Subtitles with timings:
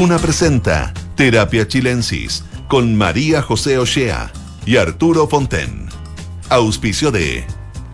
[0.00, 4.32] Duna presenta Terapia Chilensis con María José Ochea
[4.64, 5.90] y Arturo Fonten.
[6.48, 7.44] Auspicio de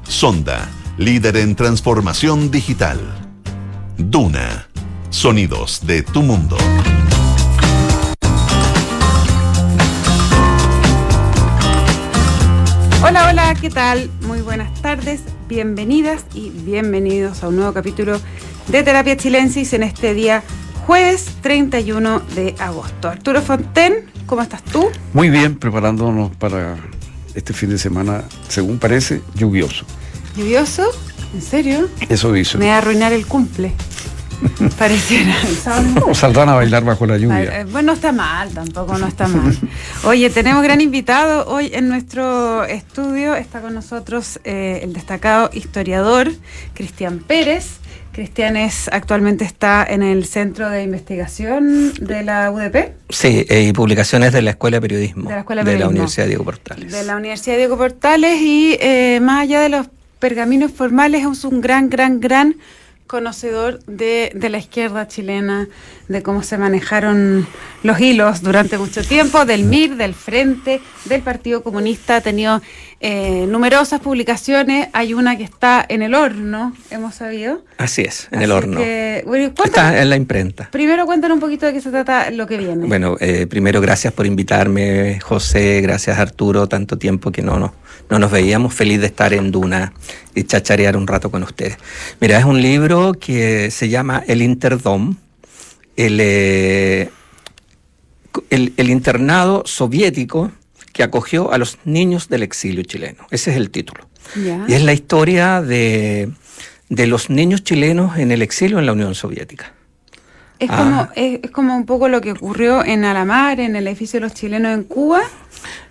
[0.05, 0.69] Sonda,
[0.99, 3.01] líder en transformación digital.
[3.99, 4.69] Duna,
[5.11, 6.57] sonidos de tu mundo.
[13.03, 14.09] Hola, hola, ¿qué tal?
[14.21, 18.21] Muy buenas tardes, bienvenidas y bienvenidos a un nuevo capítulo
[18.69, 20.45] de Terapia Chilensis en este día
[20.87, 23.09] jueves 31 de agosto.
[23.09, 24.89] Arturo Fonten, ¿cómo estás tú?
[25.13, 26.77] Muy bien, preparándonos para
[27.35, 29.85] este fin de semana, según parece, lluvioso.
[30.37, 30.85] ¿Lluvioso?
[31.35, 31.89] ¿En serio?
[32.09, 32.57] Eso dice.
[32.59, 33.73] Me va a arruinar el cumple.
[34.79, 35.35] Pareciera.
[36.07, 37.61] O saldrán a bailar bajo la lluvia.
[37.61, 39.57] Eh, Bueno, no está mal, tampoco no está mal.
[40.05, 43.35] Oye, tenemos gran invitado hoy en nuestro estudio.
[43.35, 46.31] Está con nosotros eh, el destacado historiador
[46.75, 47.79] Cristian Pérez.
[48.17, 52.95] Cristian es, actualmente está en el Centro de Investigación de la UDP.
[53.11, 55.91] Sí, eh, y publicaciones de la Escuela de Periodismo De la Escuela de Periodismo.
[55.91, 56.93] Universidad Diego Portales.
[56.93, 61.61] De la Universidad Diego Portales y eh, más allá de los pergaminos formales es un
[61.61, 62.57] gran, gran, gran
[63.07, 65.69] conocedor de, de la izquierda chilena,
[66.09, 67.47] de cómo se manejaron
[67.83, 72.17] los hilos durante mucho tiempo, del MIR, del Frente, del Partido Comunista.
[72.17, 72.63] Ha tenido
[73.01, 74.89] eh, numerosas publicaciones.
[74.93, 77.63] Hay una que está en el horno, hemos sabido.
[77.79, 78.79] Así es, en Así el horno.
[78.79, 80.71] que, bueno, Está en la imprenta.
[80.71, 82.87] primero cuéntanos un poquito de qué se trata lo que viene.
[82.87, 87.75] Bueno, eh, primero gracias por invitarme, José, gracias Arturo, tanto tiempo que no, no,
[88.09, 89.93] no nos veíamos, feliz de estar en Duna
[90.35, 91.77] y chacharear un rato con ustedes.
[92.21, 95.17] Mira, es un libro que se llama El Interdom,
[95.97, 97.11] el, eh,
[98.51, 100.51] el, el internado soviético
[100.97, 103.27] que acogió a los niños del exilio chileno.
[103.31, 104.09] Ese es el título.
[104.67, 106.31] Y es la historia de,
[106.89, 109.75] de los niños chilenos en el exilio en la Unión Soviética.
[110.59, 110.77] Es, Ah.
[110.79, 114.25] como, es, es como un poco lo que ocurrió en Alamar, en el edificio de
[114.27, 115.21] los chilenos en Cuba.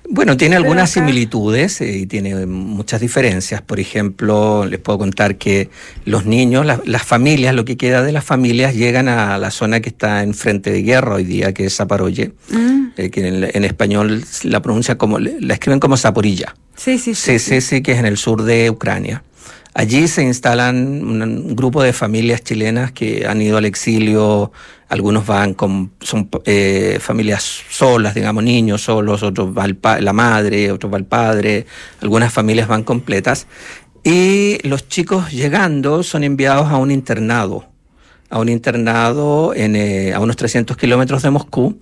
[0.07, 3.63] Bueno, tiene algunas similitudes eh, y tiene muchas diferencias.
[3.63, 5.69] Por ejemplo, les puedo contar que
[6.05, 9.79] los niños, la- las familias, lo que queda de las familias, llegan a la zona
[9.79, 13.49] que está en frente de guerra hoy día, que es Zaparoye, Mm, eh, que en,
[13.51, 16.55] en español la pronuncia como, la escriben como Zaporilla.
[16.75, 17.59] Sí, sí, Sí, sí.
[17.59, 19.23] sí, sí, que es en el sur de Ucrania.
[19.77, 24.53] Allí se instalan un, grupo de familias chilenas que han ido al exilio.
[24.87, 30.93] Algunos van con, son eh, familias solas, digamos, niños solos, otros va la madre, otros
[30.93, 31.65] va el padre,
[31.99, 33.47] algunas familias van completas.
[34.01, 37.65] Y los chicos llegando son enviados a un internado,
[38.29, 41.77] a un internado en, eh, a unos 300 kilómetros de Moscú,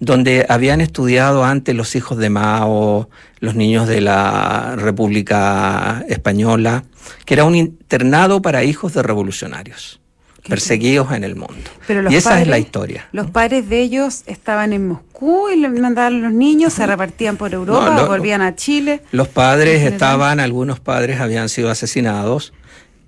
[0.00, 3.08] donde habían estudiado antes los hijos de Mao,
[3.40, 6.84] los niños de la República Española,
[7.24, 10.00] que era un internado para hijos de revolucionarios,
[10.48, 11.54] perseguidos en el mundo.
[11.86, 13.08] Pero los y esa es la padres- historia.
[13.12, 17.54] Los padres de ellos estaban en Moscú y le mandaban los niños, se repartían por
[17.54, 19.02] Europa, No, lo- volvían a Chile.
[19.12, 22.52] Los padres estaban, algunos padres habían sido asesinados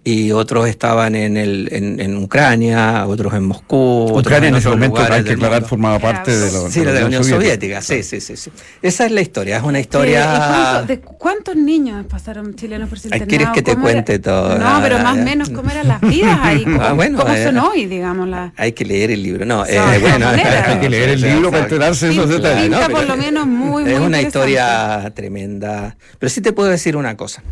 [0.09, 4.05] y otros estaban en, el, en, en Ucrania, otros en Moscú.
[4.05, 6.93] otros Ucrania en ese otros momento, hay que aclarar, formaba parte de la, Sí, de
[7.01, 8.53] la Unión Soviética, sí, sí, sí, sí.
[8.83, 10.25] Esa es la historia, es una Eh, ¿y historia...
[10.25, 13.29] cuánto- ¿De cuántos niños pasaron chilenos por ese internado?
[13.29, 13.95] ¿quieres que te ¿Cómo era?
[13.95, 14.57] cuente todo?
[14.59, 16.63] No, pero Ah, más o menos, ¿cómo eran las vidas ahí?
[16.65, 18.29] ¿Cómo, Ah, bueno, cómo eh, son hoy, digamos?
[18.29, 18.53] La...
[18.57, 20.69] Hay que leer el libro, no, eh, de bueno, maneras.
[20.69, 22.71] Hay que leer el libro para enterarse de esos detalles.
[22.71, 25.97] por pero lo menos muy, muy Es una historia tremenda.
[26.21, 27.43] Pero sí te puedo decir una cosa,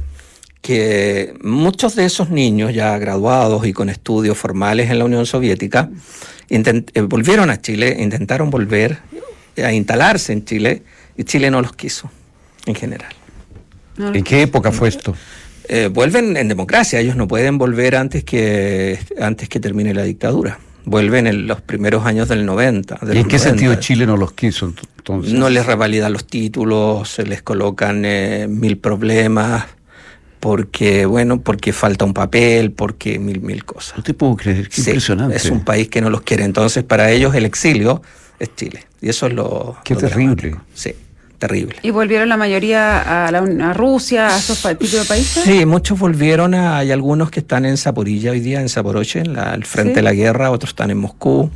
[0.64, 5.90] que muchos de esos niños ya graduados y con estudios formales en la Unión Soviética
[6.48, 8.96] intent- eh, volvieron a Chile, intentaron volver
[9.62, 10.82] a instalarse en Chile
[11.18, 12.10] y Chile no los quiso
[12.64, 13.12] en general.
[13.98, 15.14] ¿En qué época fue esto?
[15.68, 20.58] Eh, vuelven en democracia, ellos no pueden volver antes que, antes que termine la dictadura.
[20.86, 23.00] Vuelven en los primeros años del 90.
[23.02, 23.38] de ¿Y en qué 90.
[23.38, 25.34] sentido Chile no los quiso ent- entonces?
[25.34, 29.64] No les revalidan los títulos, se les colocan eh, mil problemas,
[30.44, 33.96] porque, bueno, porque falta un papel, porque mil, mil cosas.
[33.96, 35.34] No te puedo creer, qué Sí, impresionante.
[35.36, 36.44] Es un país que no los quiere.
[36.44, 38.02] Entonces, para ellos el exilio
[38.38, 38.84] es Chile.
[39.00, 39.78] Y eso es lo.
[39.84, 40.34] Qué lo terrible.
[40.34, 40.62] dramático.
[40.74, 40.92] Sí,
[41.38, 41.76] terrible.
[41.80, 45.44] ¿Y volvieron la mayoría a, la, a Rusia, a esos tipos de países?
[45.44, 49.32] Sí, muchos volvieron a, hay algunos que están en Zaporilla hoy día, en Zaporoche, en
[49.32, 49.96] la- al frente Sí.
[49.96, 51.50] de la guerra, otros están en Moscú,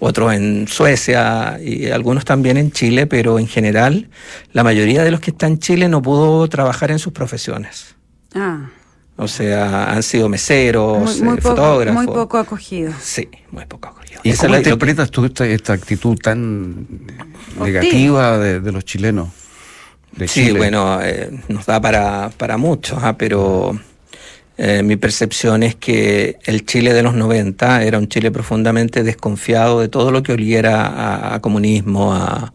[0.00, 4.08] otros en Suecia y algunos también en Chile, pero en general
[4.52, 7.94] la mayoría de los que están en Chile no pudo trabajar en sus profesiones.
[8.34, 8.70] Ah,
[9.16, 12.02] O sea, han sido meseros, muy, muy eh, fotógrafos.
[12.04, 12.92] muy poco acogido.
[13.00, 14.20] Sí, muy poco acogido.
[14.24, 16.86] ¿Y Esa cómo la- que- interpretas tú esta, esta actitud tan
[17.60, 19.28] negativa de, de los chilenos?
[20.12, 20.58] De Sí, Chile?
[20.58, 23.78] bueno, eh, nos da para, para mucho, ah, pero
[24.58, 29.80] Eh, mi percepción es que el Chile de los 90 era un Chile profundamente desconfiado
[29.80, 32.52] de todo lo que oliera a, comunismo, a,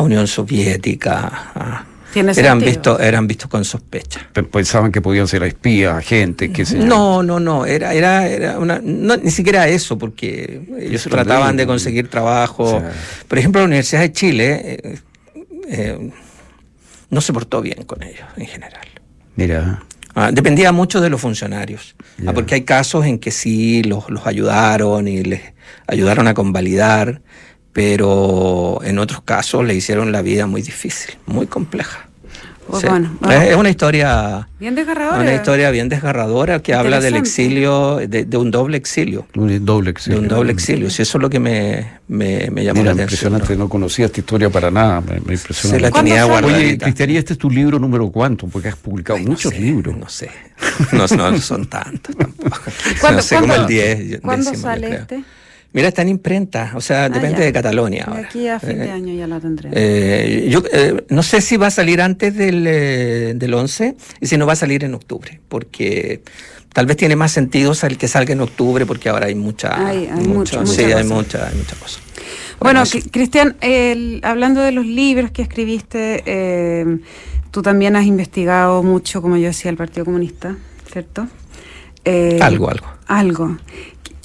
[0.00, 1.84] Unión Soviética.
[2.20, 4.28] Eran vistos eran vistos con sospecha.
[4.50, 8.80] Pensaban que podían ser espías, agentes, qué sé No, no, no, era, era, era una,
[8.82, 12.82] no, ni siquiera eso, porque ellos trataban de conseguir trabajo.
[13.28, 14.98] Por ejemplo, la Universidad de Chile eh,
[15.68, 16.10] eh,
[17.10, 18.86] no se portó bien con ellos en general.
[19.36, 19.82] Mira.
[20.18, 21.94] Ah, dependía mucho de los funcionarios,
[22.26, 25.42] ah, porque hay casos en que sí los, los ayudaron y les
[25.86, 27.20] ayudaron a convalidar,
[27.74, 32.05] pero en otros casos le hicieron la vida muy difícil, muy compleja.
[32.68, 34.48] Pues es, una historia.
[34.58, 35.20] Bien desgarradora.
[35.20, 39.26] Una historia bien desgarradora que habla del exilio, de, un doble exilio.
[39.34, 40.18] Un doble exilio.
[40.18, 40.90] De un doble exilio.
[40.90, 43.32] Sí, eso es lo que me, me, me llamó la atención.
[43.32, 43.68] Impresionante, ¿no?
[43.68, 45.00] conocía esta historia para nada.
[45.00, 45.76] Me, impresionó.
[45.76, 46.56] Se la tenía guardada.
[46.56, 48.48] Oye, Cristian, este es tu libro número cuánto?
[48.48, 49.96] Porque has publicado muchos libros.
[49.96, 50.30] No sé.
[50.92, 52.58] No, no son tantos tampoco.
[53.00, 54.20] ¿Cuándo, no sé, como el 10.
[54.20, 55.24] ¿Cuándo sale este?
[55.76, 58.04] Mira, está en imprenta, o sea, ah, depende de Catalonia.
[58.08, 58.20] Ahora.
[58.20, 59.68] Aquí a fin de eh, año ya la tendré.
[59.74, 62.64] Eh, yo eh, no sé si va a salir antes del,
[63.38, 66.22] del 11 y si no va a salir en octubre, porque
[66.72, 69.86] tal vez tiene más sentido que salga en octubre, porque ahora hay mucha.
[69.86, 72.00] Hay, hay mucha, sí, hay mucha, hay mucha cosa.
[72.58, 73.56] Bueno, Cristian,
[74.22, 76.96] hablando de los libros que escribiste,
[77.50, 80.56] tú también has investigado mucho, como yo decía, el Partido Comunista,
[80.90, 81.28] ¿cierto?
[82.40, 82.86] algo, algo.
[83.08, 83.58] Algo.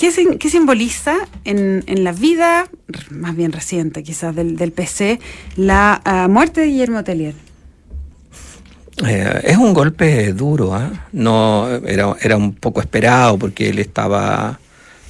[0.02, 1.16] ¿Qué, simboliza
[1.46, 2.68] en, la vida,
[3.12, 5.20] más bien reciente quizás, del, PC,
[5.58, 7.36] la ah, muerte de Guillermo Tellier?
[9.06, 11.06] Eh, es un golpe duro, ¿ah?
[11.12, 14.60] no era, era un poco esperado porque él estaba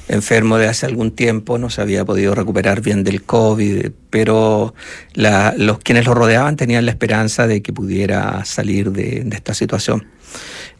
[0.09, 4.75] enfermo de hace algún tiempo, no se había podido recuperar bien del COVID, pero
[5.15, 10.05] los quienes lo rodeaban tenían la esperanza de que pudiera salir de esta situación.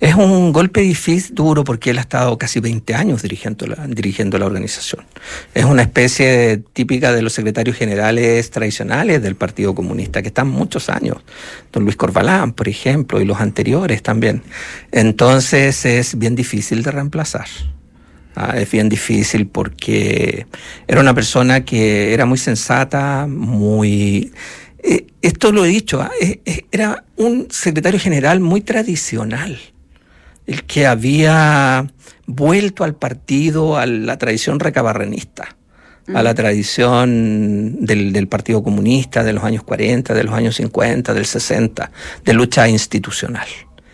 [0.01, 4.39] Es un golpe difícil, duro, porque él ha estado casi 20 años dirigiendo la, dirigiendo
[4.39, 5.06] la organización.
[5.53, 10.89] Es una especie típica de los secretarios generales tradicionales del Partido Comunista, que están muchos
[10.89, 11.18] años.
[11.71, 14.42] Don Luis Corbalán, por ejemplo, y los anteriores también.
[14.92, 17.45] Entonces es bien difícil de reemplazar.
[18.36, 20.48] Ah, es bien difícil porque
[20.88, 24.33] era una persona que era muy sensata, muy...
[24.81, 29.59] Eh, esto lo he dicho, ah, eh, eh, era un secretario general muy tradicional
[30.51, 31.86] el que había
[32.27, 35.56] vuelto al partido a la tradición recabarrenista,
[36.13, 41.25] a la tradición del, Partido Comunista de los años 40, de los años 50, del
[41.25, 41.92] 60,
[42.25, 43.48] de lucha institucional.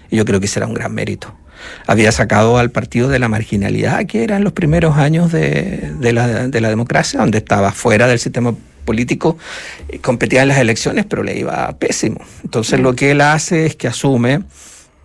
[0.10, 1.36] Y yo creo que ese era un gran mérito.
[1.86, 7.20] Había sacado al partido de la marginalidad, que eran los primeros años de, la, democracia,
[7.20, 8.56] donde estaba fuera del sistema
[8.86, 9.38] político,
[10.02, 12.22] competía en las elecciones, pero le iba pésimo.
[12.44, 14.44] Entonces lo que él hace es que asume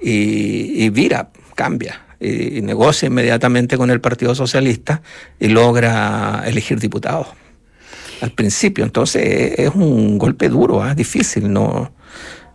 [0.03, 5.03] y, vira, cambia y, negocia inmediatamente con el Partido Socialista
[5.39, 7.29] y logra elegir diputados
[8.21, 8.85] al principio.
[8.85, 10.95] Entonces es un golpe duro, es ¿ah?
[10.95, 11.93] difícil, no,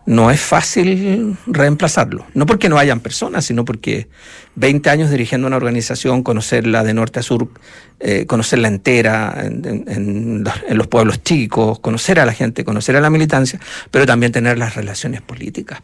[0.06, 2.24] no es fácil reemplazarlo.
[2.32, 4.08] No porque no hayan personas, sino porque
[4.54, 7.48] 20 años dirigiendo una organización, conocerla de norte a sur,
[8.00, 13.10] eh, conocerla entera en, en, los pueblos chicos, conocer a la gente, conocer a la
[13.10, 13.60] militancia,
[13.90, 15.82] pero también tener las relaciones políticas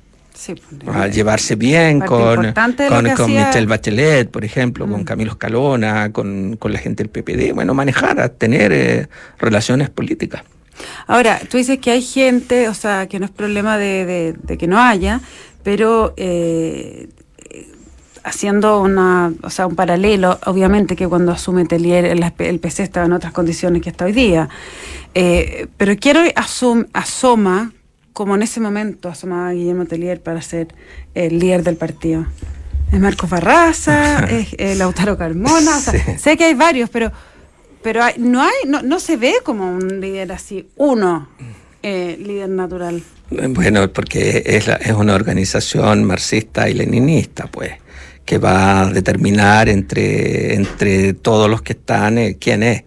[0.92, 2.52] a llevarse bien con,
[2.88, 5.04] con, Michelle Bachelet, por ejemplo, con mm.
[5.04, 10.42] Camilo Escalona, con, la gente del PPD, bueno, manejar, a tener eh, relaciones políticas.
[11.06, 14.78] Ahora, tú dices que hay gente, o sea, que no es problema de, que no
[14.80, 15.20] haya,
[15.62, 17.08] pero eh,
[18.24, 23.12] haciendo una, o sea, un paralelo, obviamente que cuando asume Telier el, PC estaba en
[23.12, 24.48] otras condiciones que hasta hoy día,
[25.14, 27.72] eh, pero quiero asum, asoma
[28.14, 30.68] como en ese momento asomaba Guillermo Tellier para ser
[31.14, 32.26] el líder del partido.
[32.90, 34.24] Es Marcos Barraza,
[34.56, 37.12] es, Lautaro Carmona, sé que hay varios, pero
[37.82, 41.28] pero no hay no, no se ve como un líder así, uno
[41.82, 43.02] eh, líder natural.
[43.30, 47.72] Bueno, porque es, es una organización marxista y leninista, pues,
[48.24, 52.84] que va a determinar entre, entre todos los que están eh, quién es.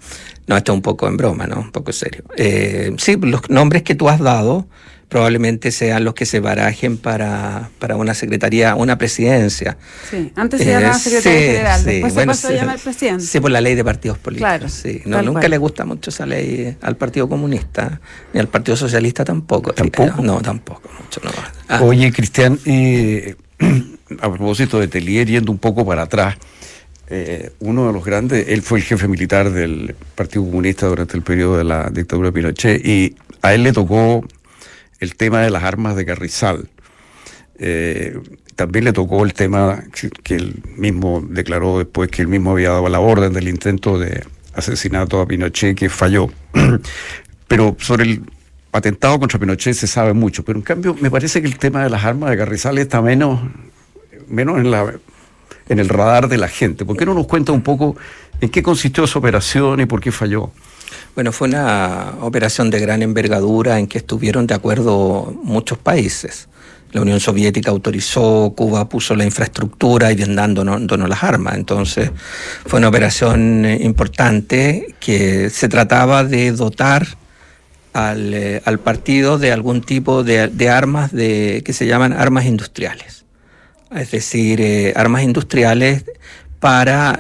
[0.48, 1.60] No, esto es un poco en broma, ¿no?
[1.60, 2.24] Un poco serio.
[2.38, 4.68] Eh, sí, los nombres que tú has dado
[5.10, 9.78] probablemente sean los que se barajen para, para una secretaría, una presidencia.
[10.10, 13.24] Sí, antes se llamaba eh, secretaría general, después se pasó a llamar presidente.
[13.24, 14.50] Sí, por la ley de partidos políticos.
[14.50, 15.02] Claro, sí.
[15.06, 18.02] No, nunca le gusta mucho esa ley al Partido Comunista,
[18.34, 19.74] ni al Partido Socialista tampoco.
[19.74, 20.22] ¿Tampoco?
[20.22, 21.22] No, tampoco mucho.
[21.24, 21.32] No.
[21.70, 21.82] Ah.
[21.82, 23.36] Oye, Cristian, eh,
[24.20, 26.36] a propósito de Telier, yendo un poco para atrás,
[27.10, 31.24] eh, uno de los grandes, él fue el jefe militar del Partido Comunista durante el
[31.24, 34.26] periodo de la dictadura de Pinochet y a él le tocó
[35.00, 36.70] el tema de las armas de Carrizal.
[37.60, 38.20] Eh,
[38.56, 39.84] también le tocó el tema
[40.24, 44.24] que él mismo declaró después que él mismo había dado la orden del intento de
[44.54, 46.30] asesinato a Pinochet que falló.
[47.48, 48.22] Pero sobre el
[48.72, 51.90] atentado contra Pinochet se sabe mucho, pero en cambio me parece que el tema de
[51.90, 53.40] las armas de Carrizales está menos,
[54.28, 54.94] menos en, la,
[55.70, 56.86] en el radar de la gente.
[56.86, 57.96] ¿Por qué no nos cuenta un poco
[58.42, 60.52] en qué consistió esa operación y por qué falló?
[61.16, 66.48] Bueno, fue una operación de gran envergadura en que estuvieron de acuerdo muchos países.
[66.92, 71.56] La Unión Soviética autorizó, Cuba puso la infraestructura y bien dándonos, las armas.
[71.56, 72.12] Entonces
[72.66, 77.06] fue una operación eh, importante que se trataba de dotar
[77.94, 83.26] al, eh, partido de algún tipo de, armas de, que se llaman armas industriales.
[83.94, 86.06] Es decir, eh, armas industriales
[86.60, 87.20] para...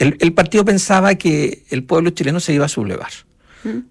[0.00, 3.10] el partido pensaba que el pueblo chileno se iba a sublevar.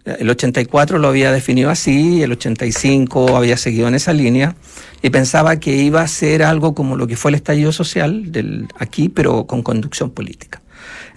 [0.04, 4.56] El 84 lo había definido así, el 85 había seguido en esa línea
[5.04, 8.68] y pensaba que iba a ser algo como lo que fue el estallido social del,
[8.80, 10.62] aquí, pero con conducción política.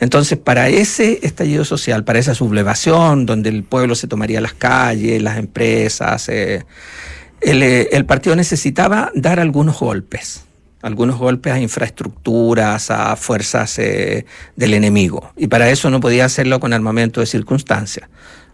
[0.00, 5.22] Entonces, para ese estallido social, para esa sublevación, donde el pueblo se tomaría las calles,
[5.22, 6.64] las empresas, eh,
[7.40, 10.44] eh, el, partido necesitaba dar algunos golpes
[10.82, 15.32] algunos golpes a infraestructuras, a fuerzas eh, del enemigo.
[15.36, 18.08] Y para eso no podía hacerlo con armamento de circunstancia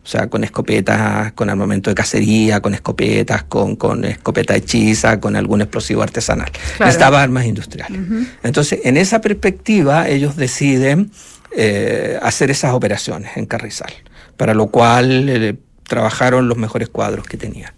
[0.09, 5.37] o sea, con escopetas, con armamento de cacería, con escopetas, con, con escopeta hechiza, con
[5.37, 6.51] algún explosivo artesanal.
[6.81, 8.01] Necesitaba armas industriales.
[8.43, 11.11] Entonces, en esa perspectiva, ellos deciden
[11.55, 13.93] eh, hacer esas operaciones en Carrizal,
[14.39, 15.57] para lo cual eh,
[15.87, 17.73] trabajaron los mejores cuadros que tenían.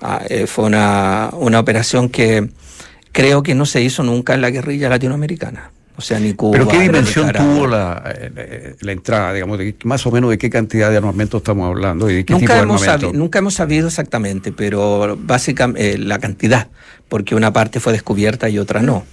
[0.00, 2.48] Ah, fue una, una operación que
[3.16, 5.70] creo que no se hizo nunca en la guerrilla latinoamericana.
[5.96, 6.52] O sea, ni Cuba.
[6.52, 10.50] ¿Pero qué dimensión tuvo la, eh, la, entrada, digamos, de, más o menos de qué
[10.50, 13.18] cantidad de armamento estamos hablando y de qué nunca tipo de hemos armamento?
[13.18, 16.68] nunca hemos sabido exactamente, pero básicamente eh, la cantidad,
[17.08, 19.06] porque una parte fue descubierta y otra no.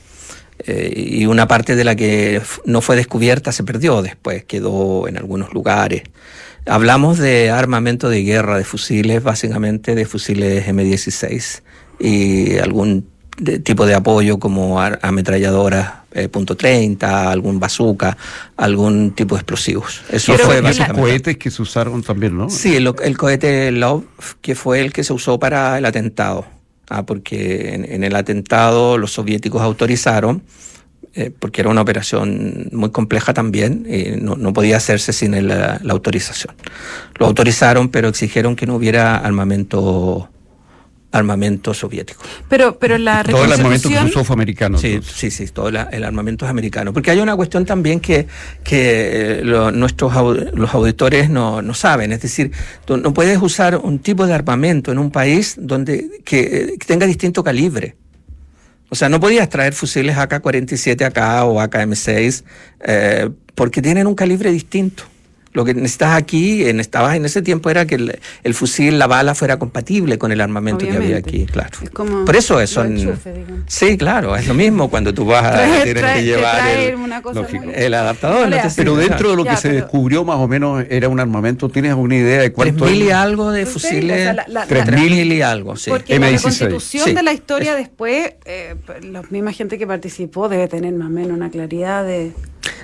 [0.59, 5.15] Eh, y una parte de la que no fue descubierta se perdió después, quedó en
[5.15, 6.03] algunos lugares.
[6.65, 11.61] Hablamos de armamento de guerra, de fusiles, básicamente de fusiles M16
[11.99, 13.12] y algún
[13.63, 18.15] tipo de apoyo como ametralladoras eh, punto .30, algún bazooka,
[18.55, 20.01] algún tipo de explosivos.
[20.11, 21.01] Eso fue básicamente.
[21.01, 22.51] cohetes que se usaron también, ¿no?
[22.51, 24.05] Sí, el, cohete Love,
[24.41, 26.45] que fue el que se usó para el atentado.
[26.87, 30.43] Ah, porque en, el atentado los soviéticos autorizaron,
[31.15, 35.79] eh, porque era una operación muy compleja también, y no, no podía hacerse sin la
[35.89, 36.53] autorización.
[37.17, 40.29] Lo autorizaron, pero exigieron que no hubiera armamento
[41.13, 42.21] armamento soviético.
[42.49, 44.77] Pero, pero la Todo el armamento que usó fue americano.
[44.79, 46.91] Sí, sí, sí, todo el armamento es americano.
[46.91, 48.27] Porque hay una cuestión también que,
[48.63, 50.11] que eh, nuestros
[50.53, 52.11] los auditores no, no, saben.
[52.11, 52.51] Es decir,
[52.85, 57.43] tú no puedes usar un tipo de armamento en un país donde que, tenga distinto
[57.43, 57.95] calibre.
[58.89, 62.43] O sea, no podías traer fusiles AK-47 acá o AK-M6
[62.81, 65.03] eh, porque tienen un calibre distinto.
[65.53, 67.95] Lo que necesitas aquí, en, estabas en ese tiempo, era que
[68.43, 71.77] el, fusil, la bala fuera compatible con el armamento que había aquí, claro.
[72.25, 72.83] Por eso eso.
[73.67, 76.77] sí, claro, es lo mismo cuando tú vas a tener que llevar
[77.75, 78.49] el, adaptador.
[78.75, 82.15] pero dentro de lo que se descubrió más o menos era un armamento, ¿tienes alguna
[82.15, 82.85] idea de cuánto?
[82.85, 84.35] mil y algo de fusiles.
[84.67, 85.89] Tres mil y algo, sí.
[85.89, 90.93] Porque la constitución de la historia después, eh, la misma gente que participó debe tener
[90.93, 92.31] más o menos una claridad de...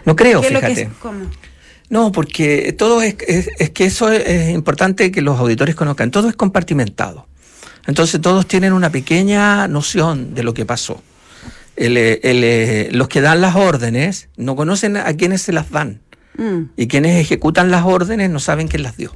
[0.05, 0.89] No creo, fíjate.
[1.01, 1.25] ¿cómo?
[1.89, 6.11] No, porque todo es, es, que eso es importante que los auditores conozcan.
[6.11, 7.27] Todo es compartimentado.
[7.87, 11.01] Entonces todos tienen una pequeña noción de lo que pasó.
[11.75, 16.01] Eh, los que dan las órdenes no conocen a quienes se las dan.
[16.37, 16.71] Mm.
[16.75, 19.13] Y quienes ejecutan las órdenes no saben quién las dio.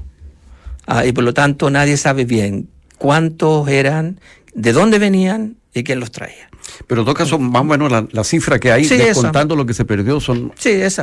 [0.87, 4.19] Ah, y por lo tanto nadie sabe bien cuántos eran,
[4.53, 6.49] de dónde venían y quién los traía.
[6.87, 9.85] Pero en todo caso, más o menos la, cifra que hay, contando lo que se
[9.85, 10.53] perdió, son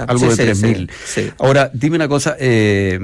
[0.07, 1.35] algo de 3.000.
[1.39, 2.37] Ahora, dime una cosa.
[2.39, 2.99] Eh,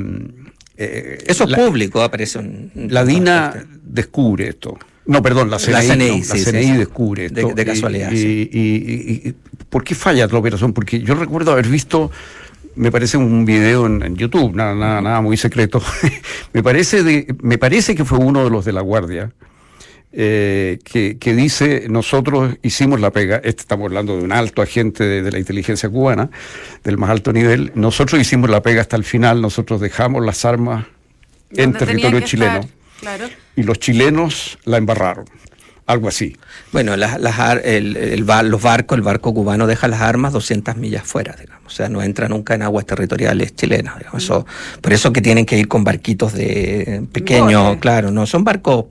[0.76, 2.70] eh, Eso es público, aparece en.
[2.90, 4.78] La DINA descubre esto.
[5.06, 7.52] No, perdón, la CNI, la CNI, descubre esto.
[7.54, 8.10] De, casualidad.
[8.12, 9.34] Y,
[9.70, 10.72] ¿Por qué falla la operación?
[10.72, 12.10] Porque yo recuerdo haber visto
[12.74, 15.80] me parece un video en, YouTube, nada, nada, nada muy secreto.
[16.52, 19.32] me parece de, me parece que fue uno de los de la guardia
[20.18, 25.30] eh, que, dice, nosotros hicimos la pega, este estamos hablando de un alto agente de,
[25.30, 26.30] la inteligencia cubana,
[26.82, 30.86] del más alto nivel, nosotros hicimos la pega hasta el final, nosotros dejamos las armas
[31.50, 32.60] en territorio chileno
[33.56, 35.26] y los chilenos la embarraron.
[35.86, 36.36] Algo así.
[36.72, 37.18] Bueno, las,
[37.62, 41.72] el, los barcos, el barco cubano deja las armas 200 millas fuera, digamos.
[41.72, 43.96] O sea, no entra nunca en aguas territoriales chilenas.
[43.98, 44.24] Digamos.
[44.24, 44.46] Eso,
[44.80, 48.86] por eso que tienen que ir con barquitos de pequeños, claro, no, son barcos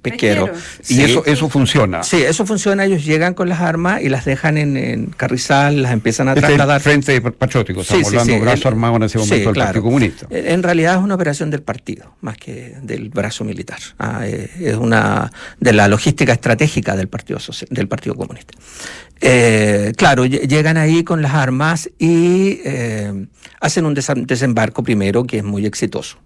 [0.00, 0.50] pesqueros.
[0.88, 2.02] Y eso, eso funciona.
[2.02, 2.84] Sí, eso funciona.
[2.84, 6.80] Ellos llegan con las armas y las dejan en, Carrizal, las empiezan a este trasladar.
[6.80, 10.26] frente patriótico, estamos hablando brazo armado en ese momento del Partido Comunista.
[10.30, 13.78] En realidad es una operación del partido, más que del brazo militar.
[13.98, 17.38] Ah, eh, es una de la logística estratégica del Partido,
[17.70, 18.54] del partido Comunista.
[19.20, 23.26] Eh, claro, llegan ahí con las armas y eh,
[23.60, 26.18] hacen un desembarco primero que es muy exitoso.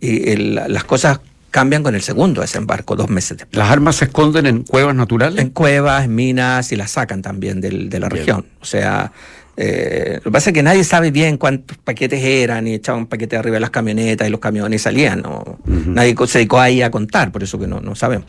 [0.00, 1.20] Y las cosas
[1.52, 3.56] cambian con el segundo desembarco, dos meses después.
[3.56, 5.40] ¿Las armas se esconden en cuevas naturales?
[5.40, 8.46] En cuevas, en minas y las sacan también de la región.
[8.60, 9.12] O sea,
[9.56, 13.38] eh, lo que pasa es que nadie sabe bien cuántos paquetes eran y echaban paquetes
[13.38, 15.22] arriba de las camionetas y los camiones salían.
[15.66, 18.26] Nadie se dedicó ahí a contar, por eso que no, no sabemos.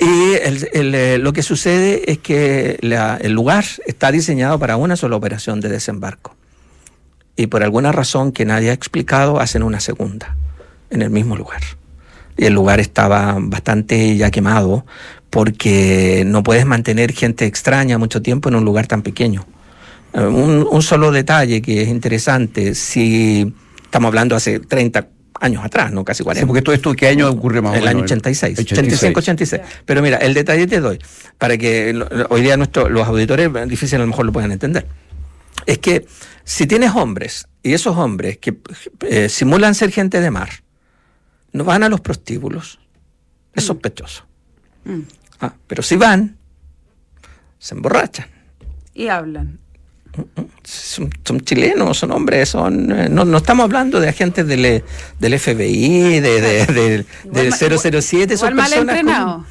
[0.00, 5.60] Y eh, lo que sucede es que el lugar está diseñado para una sola operación
[5.60, 6.34] de desembarco.
[7.36, 10.36] Y por alguna razón que nadie ha explicado, hacen una segunda
[10.90, 11.60] en el mismo lugar.
[12.36, 14.84] Y el lugar estaba bastante ya quemado
[15.30, 19.46] porque no puedes mantener gente extraña mucho tiempo en un lugar tan pequeño.
[20.12, 23.52] Eh, un, solo detalle que es interesante, si
[23.82, 25.08] estamos hablando hace 30
[25.40, 26.40] años atrás, no casi 40.
[26.40, 27.90] Sí, porque todo esto, ¿qué año ocurre más o menos?
[27.90, 29.62] El año 86, 85, 86.
[29.84, 30.98] Pero mira, el detalle te doy,
[31.36, 31.94] para que
[32.30, 34.86] hoy día nuestro, los auditores, difícil a lo mejor lo puedan entender.
[35.66, 36.06] Es que
[36.44, 38.56] si tienes hombres, y esos hombres que
[39.00, 40.48] eh, simulan ser gente de mar,
[41.56, 42.78] no van a los prostíbulos,
[43.54, 43.66] es mm.
[43.66, 44.24] sospechoso.
[44.84, 45.00] Mm.
[45.40, 46.36] Ah, pero si van,
[47.58, 48.26] se emborrachan.
[48.94, 49.58] Y hablan.
[50.64, 54.84] Son, chilenos, son hombres, son eh, no, no estamos hablando de agentes del, eh,
[55.18, 59.44] del FBI, de, de, del 007, son mal entrenado.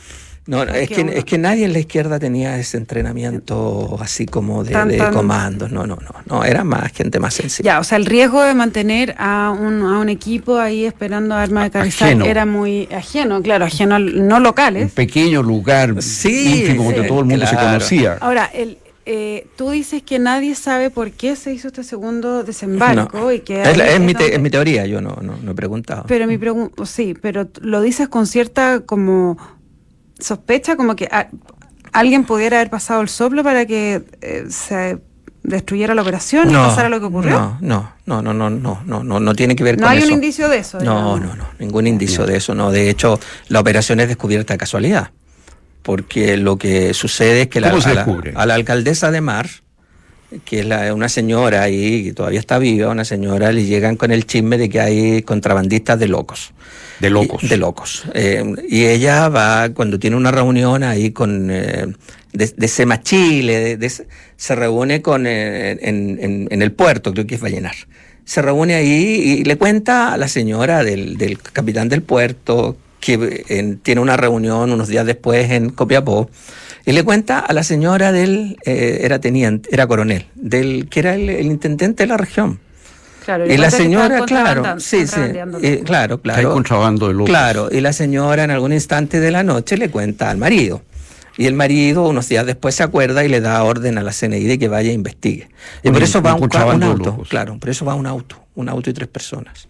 [0.48, 4.74] No, es que, es que nadie en la izquierda tenía ese entrenamiento así como de,
[5.12, 5.72] comandos.
[5.72, 6.44] No, no, no, no.
[6.44, 7.74] Era más gente más sencilla.
[7.74, 11.64] Ya, o sea, el riesgo de mantener a un, a un equipo ahí esperando armas
[11.66, 14.84] de carrizal era muy ajeno, claro, ajeno, no locales.
[14.84, 18.18] Un pequeño lugar sí, íntimo donde todo el mundo se conocía.
[18.22, 23.32] Ahora, el, eh, tú dices que nadie sabe por qué se hizo este segundo desembarco
[23.32, 26.06] y que es, mi es, mi teoría, yo no, no, no he preguntado.
[26.08, 29.38] Pero mi pregunta, sí, pero lo dices con cierta como
[30.20, 31.10] sospecha como que
[31.92, 35.00] alguien pudiera haber pasado el soplo para que eh, se
[35.44, 37.58] destruyera la operación y pasara lo que ocurrió?
[37.62, 39.94] No, no, no, no, no, no, no, no, tiene que ver con eso.
[39.94, 40.80] No hay un indicio de eso.
[40.80, 42.72] No, no, no, ningún indicio de eso, no.
[42.72, 45.12] De hecho, la operación es descubierta de casualidad,
[45.84, 47.70] porque lo que sucede es que la,
[48.36, 49.48] a, la, alcaldesa de Mar,
[50.44, 54.12] que es la, una señora ahí, que todavía está viva, una señora, le llegan con
[54.12, 56.54] el chisme de que hay contrabandistas de locos.
[57.00, 57.48] De locos.
[57.48, 58.04] de locos.
[58.14, 61.88] Eh, y ella va, cuando tiene una reunión ahí con, eh,
[62.34, 63.78] de, de, Sema Chile,
[64.38, 67.76] se reúne con, eh, en, en, el puerto, creo que es Vallenar.
[68.24, 73.78] Se reúne ahí y le cuenta a la señora del, del capitán del puerto que
[73.84, 76.30] tiene una reunión unos días después en Copiapó
[76.86, 81.46] y le cuenta a la señora del, era teniente, era coronel, del que era el
[81.46, 82.60] intendente de la región
[83.48, 85.20] y, la señora, claro, sí, sí,
[85.84, 86.40] claro, claro.
[86.40, 87.30] Hay contrabando de locos.
[87.30, 90.84] Claro, y la señora en algún instante de la noche le cuenta al marido.
[91.38, 94.44] Y el marido unos días después se acuerda y le da orden a la CNI
[94.46, 95.50] de que vaya e investigue.
[95.84, 98.90] Y por eso va un, un auto, claro, por eso va un auto, un auto
[98.90, 99.68] y tres personas.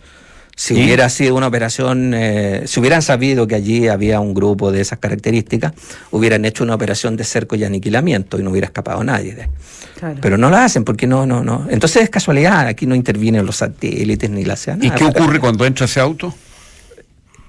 [0.57, 4.79] Si hubiera sido una operación, eh, si hubieran sabido que allí había un grupo de
[4.79, 5.73] esas características,
[6.11, 9.35] hubieran hecho una operación de cerco y aniquilamiento y no hubiera escapado nadie.
[9.35, 9.49] De.
[10.21, 11.67] Pero no la hacen porque no, no, no.
[11.69, 15.65] Entonces es casualidad, aquí no intervienen los satélites ni la hacen ¿Y qué ocurre cuando
[15.65, 16.33] entra ese auto?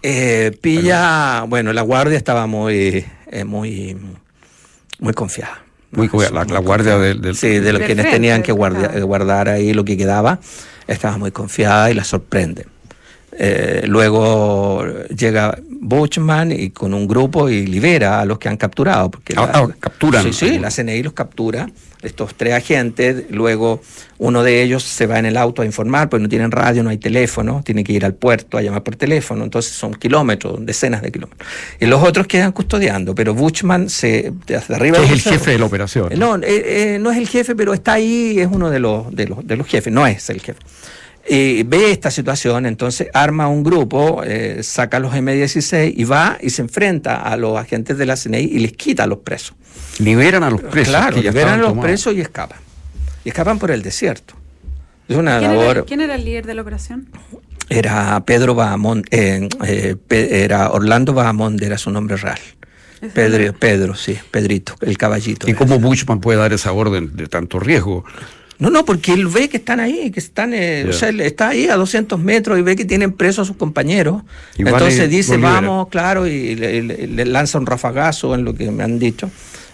[0.02, 3.96] Eh, pilla, bueno, la guardia estaba muy, eh, muy,
[4.98, 5.62] muy confiada.
[5.92, 9.84] Muy confiada, la, guardia del, Sí, de los quienes tenían que guardar, guardar ahí lo
[9.84, 10.40] que quedaba,
[10.88, 12.66] estaba muy confiada y la sorprende.
[13.38, 14.83] Eh, luego
[15.14, 19.11] llega Buchman y con un grupo y libera a los que han capturado.
[19.11, 20.25] Porque ah, ah, capturan.
[20.25, 21.68] Sí, sí, la CNI los captura,
[22.03, 23.25] estos tres agentes.
[23.31, 23.83] Luego
[24.18, 26.88] uno de ellos se va en el auto a informar, porque no tienen radio, no
[26.88, 29.44] hay teléfono, tiene que ir al puerto a llamar por teléfono.
[29.44, 31.46] Entonces son kilómetros, decenas de kilómetros.
[31.79, 34.33] Y los otros quedan custodiando, pero Buchman se.
[34.46, 36.11] Desde arriba es el jefe de la operación.
[36.16, 39.46] No, eh, no es el jefe, pero está ahí, es uno de los, de los,
[39.46, 40.61] de los jefes, no es el jefe
[41.28, 46.62] ve esta situación, entonces arma un grupo, eh, saca los M16 y va y se
[46.62, 49.56] enfrenta a los agentes de la CNI y les quita a los presos.
[49.98, 50.88] Liberan a los presos.
[50.88, 52.58] Claro, liberan a los presos y escapan.
[53.24, 54.34] Y escapan por el desierto.
[55.08, 55.76] Es una ¿Quién labor.
[55.76, 57.08] Era, ¿Quién era el líder de la operación?
[57.68, 62.38] Era Pedro Bahamond, eh, eh, era Orlando Bahamond, era su nombre real.
[63.12, 65.48] Pedro, Pedro, sí, Pedrito, el caballito.
[65.48, 68.04] ¿Y cómo Bushman puede dar esa orden de tanto riesgo?
[68.58, 71.48] No, no, porque él ve que están ahí, que están, eh, o sea, él está
[71.48, 74.22] ahí a 200 metros y ve que tienen presos a sus compañeros.
[74.56, 79.30] Entonces dice, vamos, claro, y le, lanza un rafagazo en lo que me han dicho,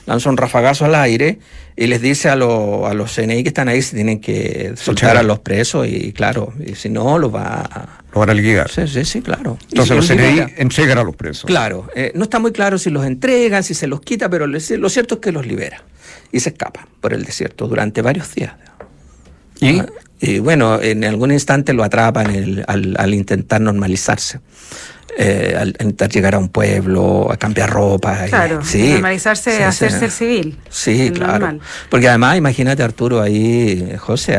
[0.06, 1.38] lanza un rafagazo al aire
[1.76, 5.22] y les dice a, a los CNI que están ahí si tienen que soltar a
[5.22, 8.02] los presos y claro, y si no, lo va a...
[8.12, 8.68] Lo van a liquidar.
[8.68, 9.58] Sí, sí, sí, claro.
[9.70, 11.44] Entonces los CNI entregan a los presos.
[11.44, 14.58] Claro, eh, no está muy claro si los entregan, si se los quita, pero lo
[14.60, 15.84] cierto es que los libera
[16.32, 18.54] y se escapa por el desierto durante varios días.
[19.62, 19.82] ¿Y?
[20.20, 24.40] y bueno, en algún instante lo atrapan al, al, intentar normalizarse.
[25.18, 28.24] Eh, al intentar llegar a un pueblo, a cambiar ropa.
[28.28, 30.56] Claro, sí, normalizarse, hacerse civil.
[30.70, 31.58] Sí, claro.
[31.90, 34.38] Porque además, imagínate Arturo ahí, José,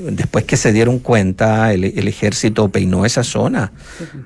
[0.00, 3.72] después que se dieron cuenta, el, ejército peinó esa zona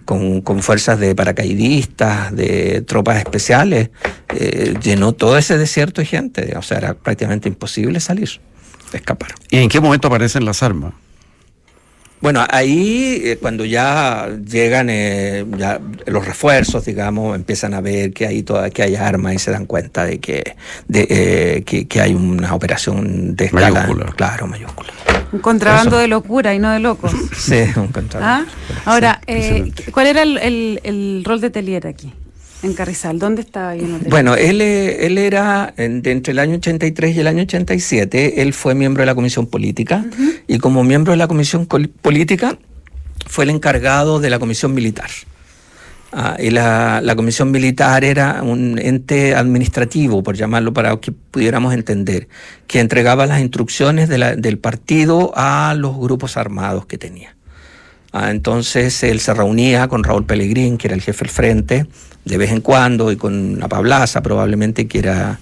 [0.04, 3.90] con, con, fuerzas de paracaidistas, de tropas especiales,
[4.36, 8.40] eh, llenó todo ese desierto de gente, o sea, era prácticamente imposible salir
[8.96, 9.34] escapar.
[9.50, 10.94] ¿Y en qué momento aparecen las armas?
[12.20, 18.26] Bueno, ahí eh, cuando ya llegan eh, ya los refuerzos, digamos, empiezan a ver que
[18.26, 20.56] hay toda, que hay armas y se dan cuenta de que
[20.88, 24.12] de, eh, que, hay una operación de escala, mayúscula.
[24.16, 24.92] claro, mayúscula.
[25.30, 27.12] Un contrabando de locura y no de locos.
[27.36, 28.50] sí, un contrabando.
[28.50, 28.80] ¿Ah?
[28.84, 29.20] Ahora,
[29.92, 32.12] ¿cuál era el, el, el rol de Telier aquí?
[32.62, 37.14] En Carrizal, ¿dónde estaba ahí en Bueno, él, eh, él era, entre el año 83
[37.14, 40.04] y el año 87, él fue miembro de la Comisión Política
[40.48, 42.58] y como miembro de la Comisión Política
[43.26, 45.10] fue el encargado de la Comisión Militar.
[46.10, 51.74] Ah, y la, la, Comisión Militar era un ente administrativo, por llamarlo para que pudiéramos
[51.74, 52.28] entender,
[52.66, 57.36] que entregaba las instrucciones de la, del partido a los grupos armados que tenía.
[58.12, 61.86] Ah, entonces él se reunía con Raúl Pellegrín, que era el jefe del frente,
[62.24, 65.38] de vez en cuando, y con la Pablaza probablemente, que era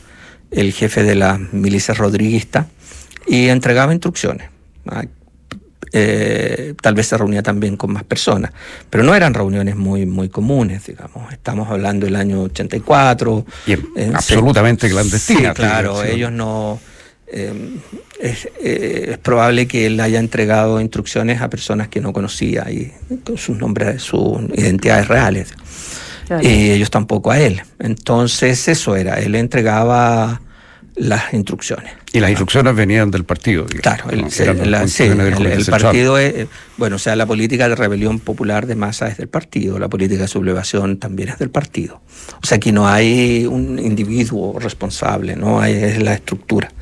[0.51, 2.67] el jefe de la milicia rodriguista,
[3.27, 4.51] y entregaba instrucciones.
[5.93, 8.51] Eh, tal vez se reunía también con más personas,
[8.91, 11.33] pero no eran reuniones muy, muy comunes, digamos.
[11.33, 13.47] Estamos hablando del año 84.
[13.67, 13.75] Y
[14.13, 15.57] absolutamente clandestinas.
[15.57, 16.81] Sí, claro, ellos no...
[17.29, 17.79] Eh,
[18.21, 22.93] es, eh, es, probable que él haya entregado instrucciones a personas que no conocía y
[23.25, 25.55] con sus nombres, sus identidades reales.
[26.43, 27.63] Y ellos tampoco a él.
[27.79, 30.41] Entonces eso era, él entregaba
[30.97, 31.93] las instrucciones.
[32.13, 33.67] Y las instrucciones venían del partido.
[33.67, 36.49] claro, el, el, partido es,
[36.79, 40.23] bueno, o sea, la política de rebelión popular de masa es del partido, la política
[40.23, 42.01] de sublevación también es del partido.
[42.43, 46.73] O sea, aquí no hay un individuo responsable, no hay, es la estructura,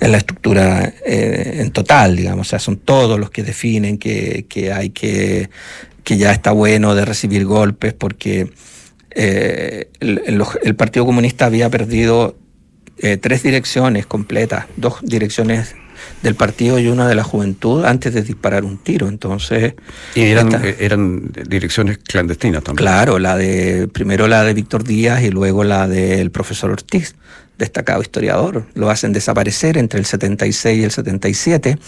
[0.00, 4.46] es la estructura eh, en total, digamos, o sea, son todos los que definen que,
[4.48, 5.50] que hay que,
[6.04, 8.50] que ya está bueno de recibir golpes porque
[9.10, 12.36] eh, el, Partido Comunista había perdido
[12.98, 15.74] eh, tres direcciones completas, dos direcciones
[16.22, 19.08] del partido y una de la juventud antes de disparar un tiro.
[19.08, 19.74] Entonces.
[20.14, 22.86] Y eran, eh, eran direcciones clandestinas también.
[22.86, 27.14] Claro, la de, primero la de Víctor Díaz y luego la del profesor Ortiz,
[27.58, 28.66] destacado historiador.
[28.74, 31.78] Lo hacen desaparecer entre el 76 y el 77,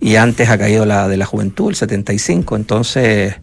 [0.00, 2.56] y antes ha caído la de la juventud, el 75.
[2.56, 3.36] Entonces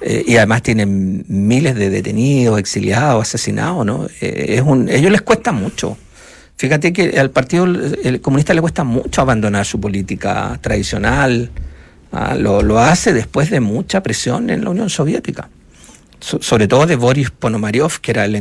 [0.00, 4.06] eh, y además tienen miles de detenidos, exiliados, asesinados, ¿no?
[4.20, 5.96] Eh, es un, ellos les cuesta mucho.
[6.58, 7.66] Fíjate que al Partido
[8.20, 11.50] Comunista le cuesta mucho abandonar su política tradicional.
[12.10, 12.34] ¿ah?
[12.34, 15.48] Lo, hace después de mucha presión en la Unión Soviética
[16.20, 18.36] sobre todo de Boris Ponomaryov, que era el,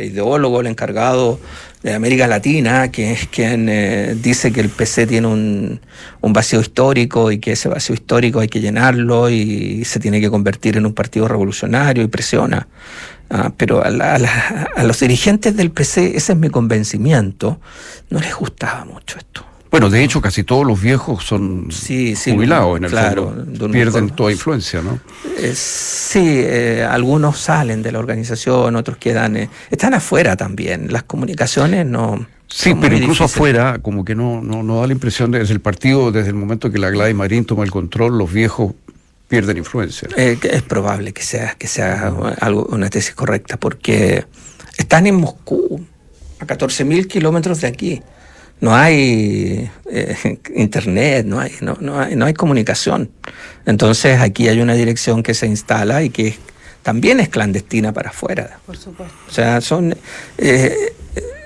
[0.00, 1.38] ideólogo, el encargado
[1.82, 5.80] de América Latina, que es quien eh, dice que el PC tiene un,
[6.22, 10.76] vacío histórico y que ese vacío histórico hay que llenarlo y se tiene que convertir
[10.76, 12.66] en un partido revolucionario y presiona.
[13.30, 17.60] Ah, pero a, a los dirigentes del PC, ese es mi convencimiento,
[18.08, 19.44] no les gustaba mucho esto.
[19.70, 21.68] Bueno, de hecho, casi todos los viejos son
[22.24, 23.34] jubilados en el claro,
[23.70, 24.98] Pierden toda influencia, ¿no?
[25.36, 29.36] Eh, sí, eh, algunos salen de la organización, otros quedan.
[29.36, 30.90] Eh, están afuera también.
[30.90, 32.26] Las comunicaciones no.
[32.46, 35.60] Sí, pero incluso afuera, como que no, no, no da la impresión de desde el
[35.60, 38.72] partido, desde el momento que la Gladys Marín toma el control, los viejos
[39.28, 40.08] pierden influencia.
[40.16, 44.24] es probable que sea, que sea algo, una tesis correcta, porque
[44.78, 45.84] están en Moscú,
[46.40, 48.02] a 14.000 kilómetros de aquí
[48.60, 53.10] no hay eh, internet, no hay, no, no, hay, no hay comunicación.
[53.66, 56.36] Entonces aquí hay una dirección que se instala y que
[56.82, 58.58] también es clandestina para afuera.
[58.66, 59.14] Por supuesto.
[59.28, 59.96] O sea, son...
[60.38, 60.92] Eh,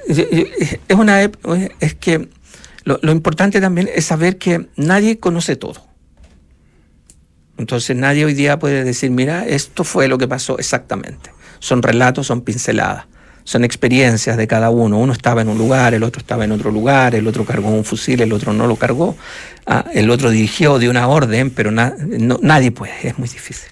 [0.08, 1.22] eh, es una...
[1.80, 2.28] Es que
[2.84, 5.86] lo, lo importante también es saber que nadie conoce todo.
[7.58, 11.30] Entonces nadie hoy día puede decir, mira, esto fue lo que pasó exactamente.
[11.60, 13.06] Son relatos, son pinceladas.
[13.44, 14.98] Son experiencias de cada uno.
[14.98, 17.84] Uno estaba en un lugar, el otro estaba en otro lugar, el otro cargó un
[17.84, 19.16] fusil, el otro no lo cargó,
[19.66, 23.70] ah, el otro dirigió de una orden, pero nadie puede, es muy difícil.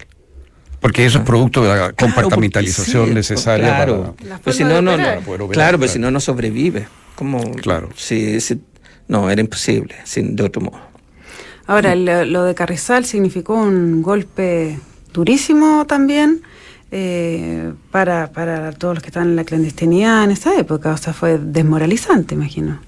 [0.79, 4.97] Porque eso es producto de la compartamentalización necesaria claro, para, pues si no, no,
[5.49, 6.87] claro, pero si no, no sobrevive.
[7.13, 7.89] Como, claro.
[7.95, 8.39] Si,
[9.07, 10.79] no, era imposible, sin, de otro modo.
[11.67, 14.79] Ahora, lo de Carrizal significó un golpe
[15.13, 16.41] durísimo también
[16.93, 20.91] eh, para, para todos los que estaban en la clandestinidad en esa época.
[20.91, 22.81] O sea, fue desmoralizante, imagino.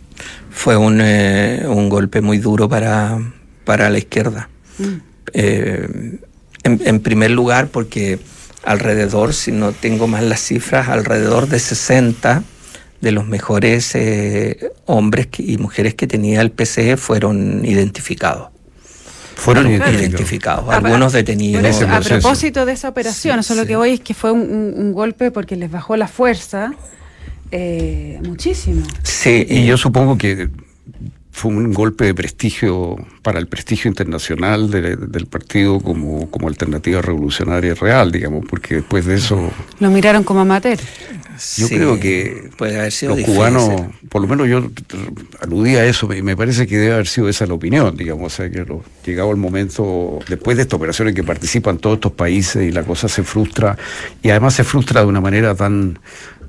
[0.50, 3.18] Fue un, eh, un golpe muy duro para,
[3.64, 4.50] para la izquierda.
[4.78, 4.94] Mm.
[5.34, 6.20] Eh,
[6.66, 8.20] en, primer lugar, porque
[8.64, 12.44] alrededor, si no tengo mal las cifras, alrededor de 60
[13.02, 13.98] de los mejores
[14.86, 18.53] hombres y mujeres que tenía el PCE fueron identificados
[19.36, 21.82] fueron identificados, algunos detenidos.
[21.82, 25.56] a propósito de esa operación, eso lo que voy es que fue un, golpe porque
[25.56, 26.74] les bajó la fuerza
[27.52, 28.86] eh, muchísimo.
[29.04, 30.50] Sí, y yo supongo que
[31.34, 37.74] fue un golpe de prestigio para el prestigio internacional del partido como, como alternativa revolucionaria
[37.74, 39.52] real, digamos, porque después de eso...
[39.80, 40.78] Lo miraron como amateur.
[41.58, 43.68] Yo creo que puede haber sido los cubanos,
[44.10, 44.70] por lo menos yo
[45.42, 48.36] aludí a eso, y me parece que debe haber sido esa la opinión, digamos, o
[48.36, 48.64] sea, que
[49.04, 52.84] llegado el momento, después de esta operación en que participan todos estos países y la
[52.84, 53.76] cosa se frustra,
[54.22, 55.98] y además se frustra de una manera tan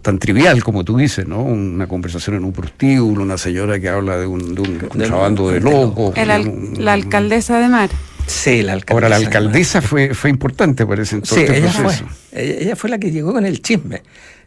[0.05, 1.43] tan trivial como tú dices, ¿no?
[1.43, 5.61] Una conversación en un prostíbulo, una señora que habla de un, de un contrabando de,
[5.61, 6.15] locos.
[6.17, 7.91] la alcaldesa de Mar.
[8.27, 8.95] Sí, la alcaldesa.
[8.95, 11.95] Ahora, la alcaldesa fue, fue importante, parece, en todo sí, este ella Fue,
[12.33, 14.03] ella, fue la que llegó con el chisme.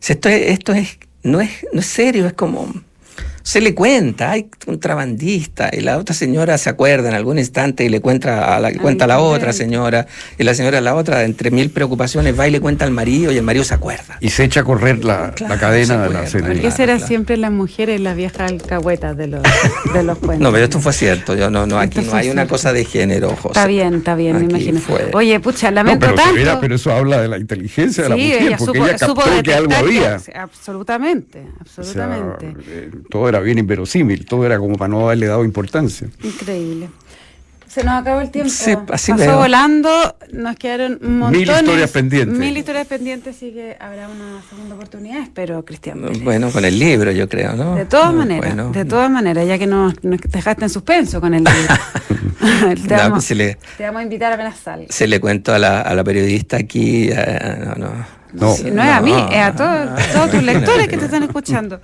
[0.07, 2.71] esto esto es, no es, no es serio, es como
[3.47, 7.89] se le cuenta, hay contrabandista, y la otra señora se acuerda en algún instante y
[7.89, 10.05] le cuenta a la, cuenta a la otra señora,
[10.37, 13.31] y la señora a la otra, entre mil preocupaciones, va y le cuenta al marido
[13.31, 14.17] y el marido se acuerda.
[14.19, 16.55] Y se echa a correr la, cadena de la serie.
[16.55, 19.43] Porque será siempre las mujeres las viejas alcahuetas de los,
[19.93, 20.39] de los cuentos.
[20.39, 23.29] No, pero esto fue cierto, yo no, no, aquí no hay una cosa de género,
[23.29, 23.59] José.
[23.59, 24.81] Está bien, está bien, me imagino.
[25.13, 26.59] Oye, pucha, lamento pero, tanto.
[26.59, 30.19] pero eso habla de la inteligencia de la mujer, porque ella captó que algo había.
[30.35, 32.53] Absolutamente, absolutamente.
[32.67, 36.07] Eh, todo era bien inverosímil, todo era como para no haberle dado importancia.
[36.23, 36.89] Increíble.
[37.67, 38.49] Se nos acabó el tiempo.
[38.49, 42.39] Sí, así Pasó volando, nos quedaron montones, mil historias pendientes.
[42.39, 46.01] Mil historias pendientes, así que habrá una segunda oportunidad, espero, Cristian.
[46.23, 47.75] Bueno, con el libro, yo creo, ¿no?
[47.75, 52.77] De todas maneras, de todas maneras, ya que nos, dejaste en suspenso con el libro.
[52.87, 54.87] te, vamos, pues le, te, vamos, a invitar apenas salga.
[54.89, 58.89] Se le cuento a la, a la periodista aquí, eh, no, no no, no, es
[58.89, 61.79] a mí, es a todos, tus lectores que te están escuchando.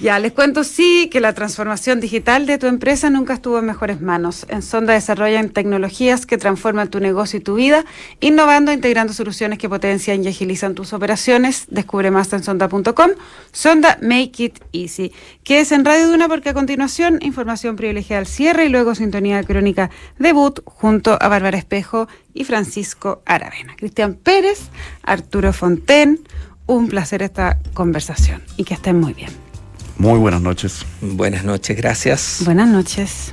[0.00, 4.00] Ya, les cuento sí que la transformación digital de tu empresa nunca estuvo en mejores
[4.00, 4.46] manos.
[4.48, 7.84] En Sonda desarrollan tecnologías que transforman tu negocio y tu vida,
[8.20, 11.66] innovando e integrando soluciones que potencian y agilizan tus operaciones.
[11.68, 13.10] Descubre más en sonda.com.
[13.52, 15.12] Sonda Make It Easy.
[15.44, 19.90] Quédese en Radio Duna porque a continuación información privilegiada al cierre y luego sintonía crónica
[20.18, 23.74] debut junto a Bárbara Espejo y Francisco Aravena.
[23.76, 24.68] Cristian Pérez,
[25.02, 26.20] Arturo Fonten,
[26.66, 29.30] un placer esta conversación y que estén muy bien.
[29.98, 30.86] Muy buenas noches.
[31.02, 32.42] Buenas noches, gracias.
[32.44, 33.28] Buenas noches.